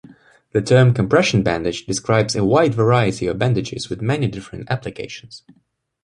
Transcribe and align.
The 0.53 0.63
term 0.63 0.95
'compression 0.95 1.43
bandage' 1.43 1.85
describes 1.85 2.35
a 2.35 2.43
wide 2.43 2.73
variety 2.73 3.27
of 3.27 3.37
bandages 3.37 3.87
with 3.87 4.01
many 4.01 4.25
different 4.25 4.67
applications. 4.71 5.43